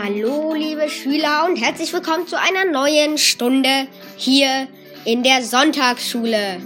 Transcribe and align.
Hallo, 0.00 0.54
liebe 0.54 0.88
Schüler 0.88 1.44
und 1.48 1.56
herzlich 1.56 1.92
willkommen 1.92 2.28
zu 2.28 2.38
einer 2.38 2.70
neuen 2.70 3.18
Stunde 3.18 3.88
hier 4.16 4.68
in 5.04 5.24
der 5.24 5.42
Sonntagsschule. 5.42 6.60